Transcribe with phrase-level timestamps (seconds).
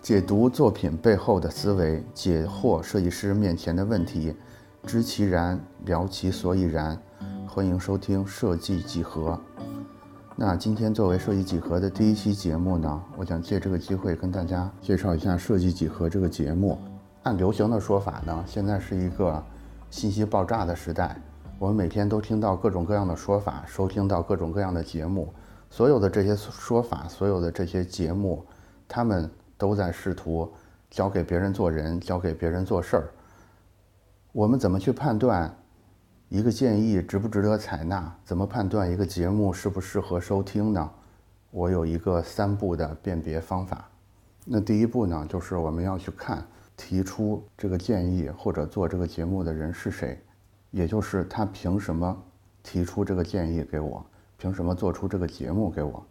[0.00, 4.34] 解读作品背后的思维，解惑设计师面前的问题，
[4.84, 6.96] 知其然，聊其所以然。
[7.46, 9.38] 欢迎收听设计几何。
[10.36, 16.78] 那今天作为设计几何的第一期节目呢，我想借这个机会跟大家介绍一下设计几何这个节目。
[17.24, 19.42] 按流行的说法呢，现在是一个
[19.90, 21.20] 信息爆炸的时代，
[21.58, 25.28] 我们每天都听到各种各样的说法，收听到各种各样的节目。
[25.68, 28.42] 所有的这些说法，所有的这些节目，
[28.86, 30.50] 他们都在试图
[30.88, 33.10] 教给别人做人，教给别人做事儿。
[34.32, 35.54] 我们怎么去判断？
[36.30, 38.14] 一个建议值不值得采纳？
[38.24, 40.90] 怎么判断一个节目适不适合收听呢？
[41.50, 43.88] 我有一个三步的辨别方法。
[44.44, 50.22] 那第一步呢，就是我们要去看提出这个建议或者做这个节目的人是谁，
[50.70, 52.16] 也就是他凭什么
[52.62, 54.04] 提出这个建议给我，
[54.36, 56.04] 凭什么做出这个节目给我。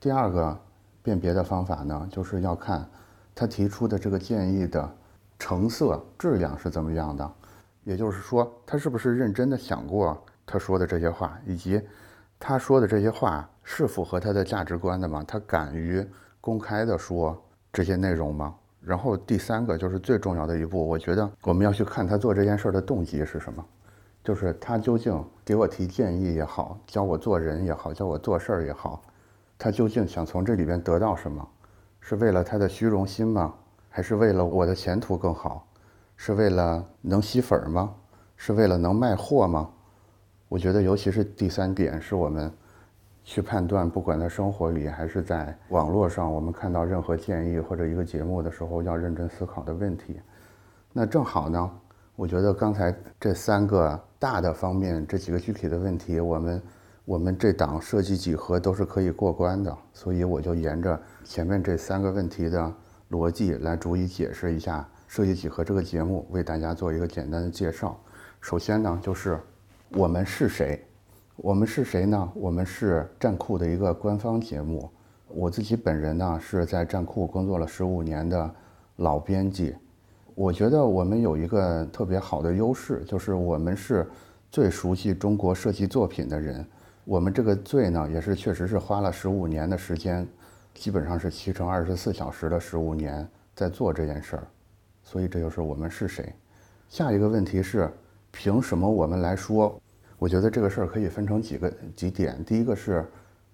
[0.00, 0.58] 第二个
[1.02, 2.88] 辨别的方法呢，就是要看
[3.34, 4.88] 他提出的这个建议的
[5.38, 7.30] 成色质量是怎么样的。
[7.84, 11.80] 也就是说，他是不是认真的想过他说的这些话，以及
[12.38, 15.24] 他说的这些话是符合他的价值观的吗？
[15.26, 16.06] 他敢于
[16.40, 18.54] 公开的说这些内容吗？
[18.82, 23.64] 然后第三个就是最重要的一步，我觉得我们要去看他做这件事的动机是什么，
[24.22, 29.02] 就是他究竟给我提建议也好，教我做人也好，教我做事儿也好，
[29.60, 31.46] 他究竟想从这里边得到什么？
[32.00, 33.54] 是为了他的虚荣心吗？
[33.90, 35.66] 还是为了我的前途更好？
[36.16, 37.94] 是为了能吸粉吗？
[38.36, 39.68] 是为了能卖货吗？
[40.48, 42.50] 我觉得，尤其是第三点，是我们
[43.22, 50.18] 去判断，不管在生活里还是在网络上，我们看到任何建议或者一个节目的时候，要认真思考的问题。
[50.90, 51.70] 那正好呢，
[52.16, 56.62] 我觉得刚才这三个大的方面，这几个具体的问题，我们
[57.10, 62.72] 我们这档设计几何都是可以过关的，所以我就沿着前面这三个问题的
[63.10, 64.88] 逻辑来逐一解释一下。
[65.08, 67.98] 设计几何这个节目为大家做一个简单的介绍。
[68.40, 69.36] 首先呢，就是
[69.88, 70.80] 我们是谁？
[71.34, 72.30] 我们是谁呢？
[72.32, 74.88] 我们是站酷的一个官方节目。
[75.26, 78.48] 我自己本人呢是在站酷工作了十五年的
[78.98, 79.74] 老编辑。
[80.36, 84.08] 我觉得我们有一个特别好的优势，就是我们是
[84.48, 86.64] 最熟悉中国设计作品的人。
[87.04, 90.26] 我们这个罪呢，也是确实是花了十五年的时间，
[90.74, 94.46] 基本上是七乘二十四小时的十五年在做这件事儿。
[95.02, 96.32] 所以这就是我们是谁。
[96.88, 97.90] 下一个问题是，
[98.30, 99.80] 凭什么我们来说？
[100.18, 102.44] 我觉得这个事儿可以分成几个几点。
[102.44, 103.04] 第一个是，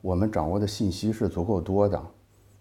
[0.02, 2.02] 我们掌握的信息是足够多的。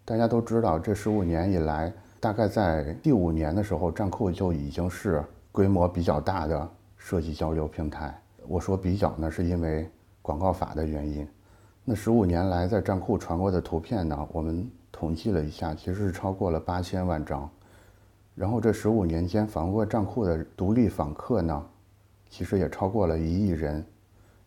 [0.06, 8.16] 大家都知道，这十五年以来，大概在第五年的时候，站酷就已经是规模比较大的设计交流平台。
[8.47, 9.90] 我说比较呢，是因为
[10.25, 11.28] 广告法的原因。
[11.84, 17.47] 那十五年来，在站酷传过的图片呢，我们统计了一下，其实是超过了八千万张。
[18.34, 21.63] 然后这十五年间访过站库的独立访客呢，
[22.28, 23.86] 其实也超过了一亿人。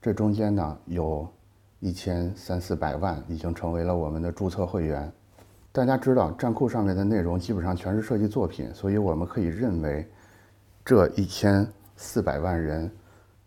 [0.03, 1.29] 这中间呢，有
[1.79, 5.11] 一千三四百万已经成为了我们的注册会员。
[5.71, 10.05] 大家知道，站库上面的内容基本上全是设计作品，所以我们可以认为，
[10.85, 11.65] 这一千
[11.95, 12.91] 四百万人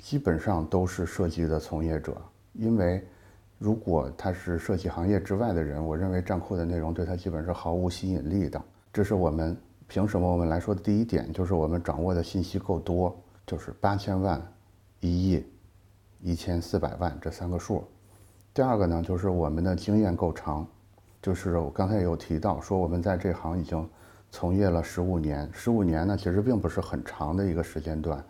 [0.01, 2.17] 基本上都是设计的从业者。
[2.53, 3.01] 因为
[3.57, 8.62] 如果他是设计行业之外的人，我认为站库的内容对他基本是毫无吸引力的。
[8.91, 9.56] 这是我们。
[9.88, 13.13] 凭什么我们来说的第一点就是我们掌握的信息够多，
[13.45, 14.41] 就是八千万、
[15.01, 15.45] 一亿、
[16.22, 17.83] 一千四百万这三个数。
[18.53, 20.66] 第二个呢，就是我们的经验够长，
[21.22, 23.85] 就是我刚才有提到说我们在这行已经
[24.31, 28.23] 从业了十五年，十五年呢其实并不是很长的一个时间段，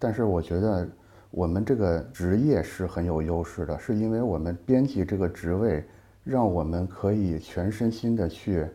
[0.00, 0.88] 但是我觉得
[1.30, 5.84] 我们这个职业是很有优势的，是因为我们编辑这个职位
[6.24, 8.66] 让我们可以全身心的去。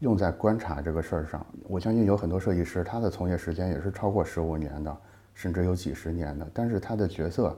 [0.00, 4.96] 用在观察这个事儿上，我相信有很多设计师，他的从业时间也是超过十五年的，
[5.34, 6.50] 甚至有几十年的。
[6.54, 7.54] 但是他的角色，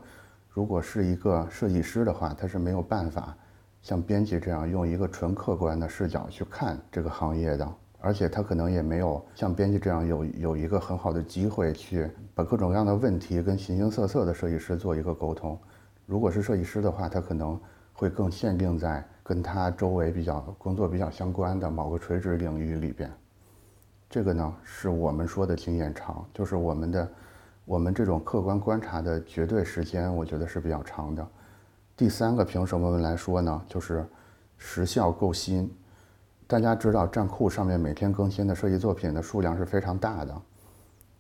[0.51, 3.33] 如果是一个设计师的话，他是没有办法
[3.81, 7.73] 像编辑这样用一个纯客观的视角去看这个行业的，
[8.03, 15.59] 而且他可能也没有像编辑这样有有一个很好的机会去把各种各样的问题跟形形色色的设计师做一个沟通。
[16.05, 17.59] 如果是设计师的话，他可能
[17.93, 19.03] 会更限定在。
[19.25, 23.09] 跟他周围比较工作比较相关的某个垂直领域里边，
[24.11, 27.09] 这个呢是我们说的经验长，就是我们的
[27.65, 31.25] 我们这种客观观察的绝对时间，我觉得是比较长的。
[31.97, 33.63] 第三个凭什么来说呢？
[33.69, 34.05] 就是
[34.59, 35.73] 时效够新。
[36.53, 40.43] 大家知道站酷上面每天更新的设计作品的数量是非常大的，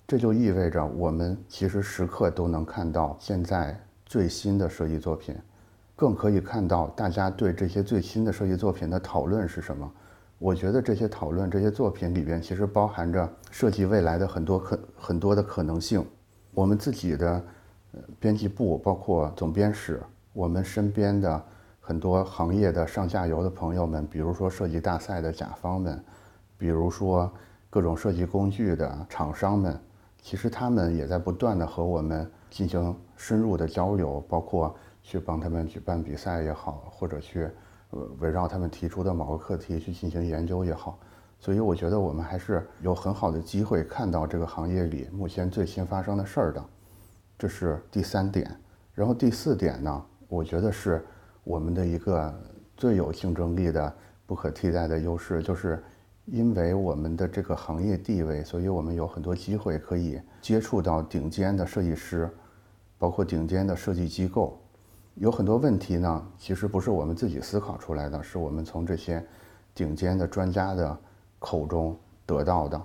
[0.06, 3.74] 这就意味着我们其实时刻都能看到现在
[4.04, 5.34] 最新的设计作品。
[5.96, 9.90] 更可以看到大家对这些最新的设计作品的讨论是什么。
[10.38, 16.04] 我觉得这些讨论、这些作品里边，其实包含着设计未来的很多可很多的可能性。
[16.52, 17.42] 我们自己的
[18.20, 19.98] 编辑部，包括总编室，
[20.34, 21.42] 我们身边的
[21.84, 26.02] 很多行业的上下游的朋友们，比如说设计大赛的甲方们，
[26.56, 27.30] 比如说
[27.68, 29.78] 各种设计工具的厂商们，
[30.22, 37.50] 其实他们也在不断的和我们进行深入的交流，包括去帮他们举办比赛也好，或者去。
[38.20, 40.98] 围绕他们提出的某个课题去进行研究也好，
[41.38, 46.64] 所以我觉得我们还是有很好的机会看到这个行业里目前最新发生的事儿的，
[47.38, 48.50] 这是第三点。
[48.94, 51.04] 然后第四点呢，我觉得是
[51.44, 52.32] 我们的一个
[52.76, 53.92] 最有竞争力的、
[54.26, 55.82] 不可替代的优势，就是
[56.26, 62.30] 因为我们的这个行业地位，所以我们有很多机会可以接触到顶尖的设计师，
[62.98, 64.58] 包括顶尖的设计机构。
[65.16, 69.22] 有很多问题呢，其实不是我们自己思考出来的，是我们从这些
[69.74, 70.96] 顶尖的专家的
[71.38, 72.80] 口中得到的。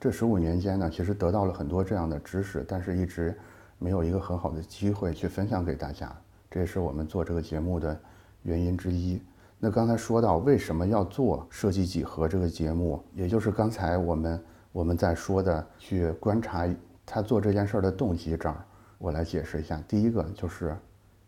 [0.00, 3.36] 这十五年间呢，其实得到了很多这样的知识，但是一直
[3.78, 6.10] 没有一个很好的机会去分享给大家。
[6.52, 7.98] 这也是我们做这个节目的
[8.42, 9.20] 原因之一。
[9.58, 16.68] 那刚才说到为什么要做设计几何这个节目，也就是刚才我们我们在说的去观察
[17.04, 18.64] 他做这件事儿的动机这儿，
[18.98, 19.82] 我来解释一下。
[19.88, 20.76] 第一个就是。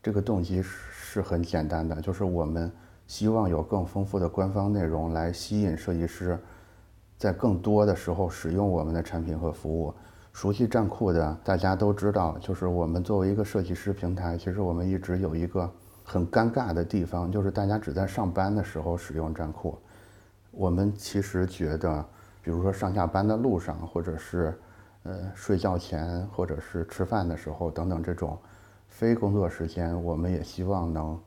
[0.02, 2.70] 这个动机是很简单的，就是我们
[3.06, 6.38] 希望有更丰富的官方内容来吸引设计师，
[7.16, 9.94] 在更多的时候使用我们的产品和服务。
[10.34, 15.72] 熟悉站酷的大家都知道，就是我们作为一个设计师平台，其实我们一直有一个
[16.02, 19.78] 很尴尬的地方，就是大家只在上班的时候使用站酷。
[20.50, 22.04] 我们其实觉得，
[22.42, 24.52] 比如说上下班的路上，或者是
[25.04, 28.36] 呃睡觉前，或者是吃饭的时候等等这种。
[28.88, 31.18] 非工作时间，我们也希望能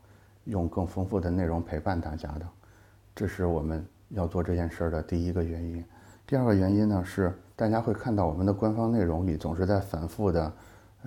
[0.44, 2.48] 用更丰富的内容陪伴大家的，
[3.16, 5.84] 这是我们要做这件事儿的第一个原因。
[6.28, 10.52] 第二个原因呢是，大家会看到我们的官方内容里总是在反复的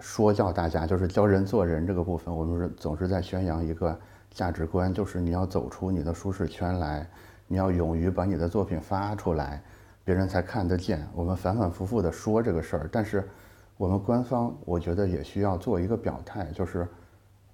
[0.01, 3.95] 说教大家，就是教人做人这个部分，我们是总是在宣扬一个
[4.31, 7.07] 价值观，就是你要走出你的舒适圈来，
[7.47, 9.63] 你要勇于把你的作品发出来，
[10.07, 11.07] 别人才看得见。
[11.15, 13.29] 我们反反复复的说这个事儿，但是。
[13.77, 16.87] 我们官方，我觉得也需要做一个表态，就是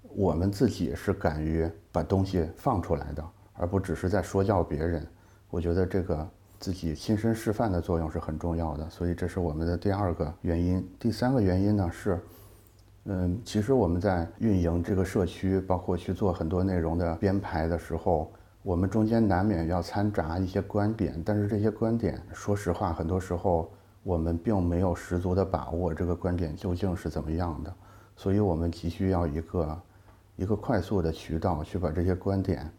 [0.03, 5.07] 我们自己是敢于把东西放出来的，而不只是在说教别人。
[5.51, 6.29] 我觉得这个
[6.59, 10.87] 自己亲身示范的作用是很重要的，所以这是我们的第二个原因。
[10.99, 12.21] 第三个原因呢是，
[13.05, 18.33] 嗯，其实我们在运营这个社区，包括去做很多内容的编排的时候，
[18.63, 23.71] 我们中间难免要掺杂一些观点，但是这些观点，说实话，很多时候。
[24.07, 27.75] 我们并没有十足的把握这个观点究竟是怎么样的，
[28.15, 29.83] 所以我们急需要一个
[30.37, 32.71] 一个快速的渠道去把这些观点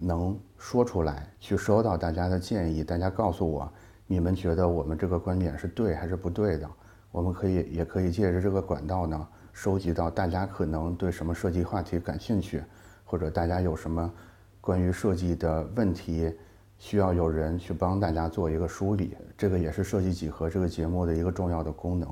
[0.00, 2.82] 能说出来，去收到大家的建议。
[2.82, 3.70] 大家告诉我，
[4.06, 6.68] 你们觉得我们这个观点是对还是不对的？
[7.12, 12.62] 我们可以也可以借着这个管道呢，收集到大家可能对什么设计话题感兴趣，
[13.04, 14.12] 或者大家有什么
[14.60, 16.32] 关于设计的问题。
[16.78, 22.08] 需要有人去帮大家做一个梳理，这个也是设计几何这个节目的一个重要的功能。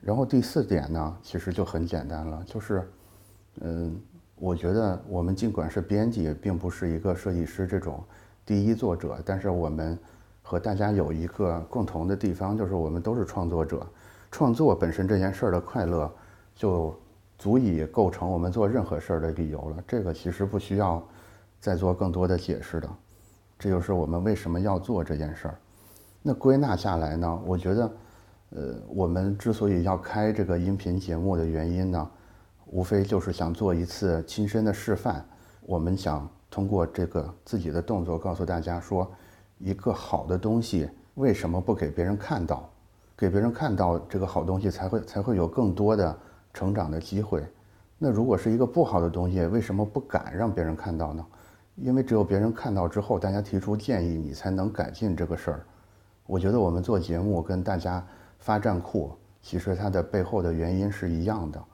[0.00, 2.90] 然后第四点呢，其实就很简单了，就是，
[3.60, 3.96] 嗯，
[4.38, 8.02] 我觉得我们尽管是编辑，并不是一个设计师这种
[8.44, 9.98] 第一作者，但是我们
[10.42, 13.86] 和大家有一个共同的地方，就是我们都是创作者。
[14.30, 16.12] 创作本身这件事儿的快乐，
[16.54, 16.94] 就
[17.38, 19.82] 足以构成我们做任何事儿的理由了。
[19.86, 21.02] 这个其实不需要
[21.58, 22.88] 再做更多的解释的。
[23.58, 25.58] 这就是我们为什么要做这件事儿。
[26.22, 27.40] 那归纳下来呢？
[27.46, 27.90] 我觉得，
[28.50, 32.10] 呃，我们之所以要开这个音频节目的原因呢，
[32.66, 35.24] 无非就是想做一次亲身的示范。
[35.62, 39.10] 我们想通过这个自己的动作告诉大家说，
[39.58, 42.68] 一个好的东西为什么不给别人看到？
[43.16, 46.14] 给别人看到这个好东西，才会才会有更多的
[46.52, 47.42] 成长的机会。
[47.98, 51.24] 那如果是一个不好的东西，为什么不敢让别人看到呢？
[51.76, 55.66] 因为只有别人看到之后，大家提出建议，你才能改进这个事儿。
[56.26, 58.06] 我觉得我们做节目跟大家
[58.38, 61.64] 发站库，其实它的背后的原因是一样的，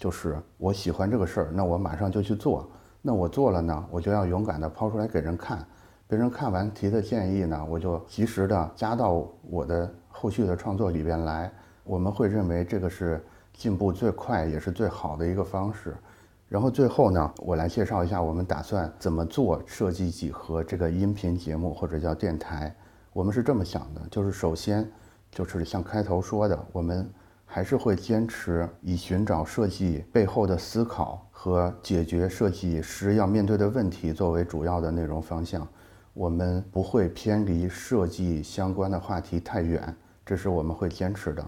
[0.00, 2.66] 就是我喜欢这个事儿，那我马上就去做。
[3.02, 5.62] 那我做了呢，我就要勇敢地抛出来给人看。
[6.08, 11.52] 别人看完提的建议呢，我就及时的加到我的后续的创作里边来。
[11.84, 15.94] 我们会认为这个是进步最快也是最好的一个方式。
[16.48, 22.74] 然后最后呢，我来介绍一下我们打算怎么做设计几何这个音频节目或者叫电台。
[23.12, 24.90] 我们是这么想的，就是首先
[25.30, 27.06] 就是像开头说的，我们
[27.52, 35.66] 还是会坚持以寻找设计背后的思考和解决设计师要面对的问题作为主要的内容方向。
[36.14, 39.92] 我们不会偏离设计相关的话题太远，
[40.24, 41.44] 这是我们会坚持的。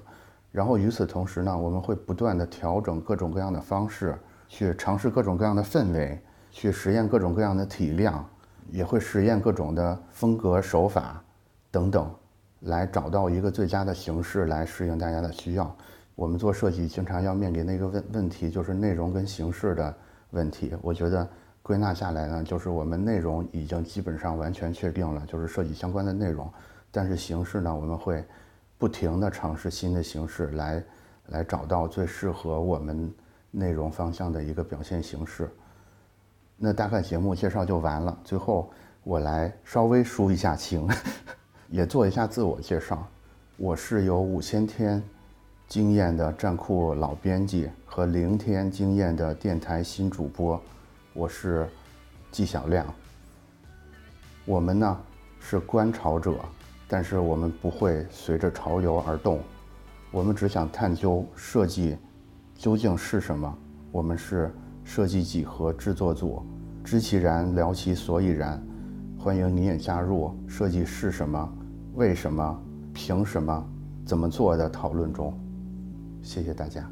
[0.50, 4.18] 然后与此同时呢，我们会不断的调整各种各样的方式，
[4.49, 8.28] 去尝试各种各样的氛围，去实验各种各样的体量，
[8.73, 11.23] 也会实验各种的风格手法
[11.71, 12.12] 等等，
[12.62, 15.76] 来找到一个最佳的形式来适应大家的需要。
[16.16, 19.95] 我们做设计经常要面临的一个问问题就是内容跟形式的
[20.31, 20.75] 问题。
[20.83, 21.28] 我觉得
[21.62, 26.52] 归纳下来呢，就是我们内容已经基本上完全确定了，就是设计相关的内容，
[26.90, 28.25] 但是形式呢，我们会。
[28.78, 30.85] 不停地尝试新的形式，来
[31.28, 33.14] 来找到最适合我们
[33.52, 35.49] 内容方向的一个表现形式。
[36.57, 38.19] 那大概节目介绍就完了。
[38.25, 38.73] 最后
[39.04, 40.85] 我来稍微抒一下情，
[41.72, 43.02] 也做一下自我介绍。
[43.56, 45.02] 我是有五千天
[45.66, 50.60] 经验的站酷老编辑和零天经验的电台新主播，
[51.14, 51.66] 我是
[52.30, 52.84] 纪晓亮。
[54.44, 55.00] 我们呢
[55.40, 56.34] 是观潮者。
[56.86, 59.40] 但是我们不会随着潮流而动，
[60.10, 61.96] 我们只想探究设计
[62.54, 63.58] 究竟是什么。
[63.90, 66.44] 我们是设计几何制作组，
[66.84, 68.62] 知其然，聊其所以然。
[69.18, 71.50] 欢迎你也加入设计是什么、
[71.94, 72.58] 为什么、
[72.94, 73.66] 凭什么、
[74.06, 75.32] 怎么做的讨论中。
[76.22, 76.90] 谢谢大家。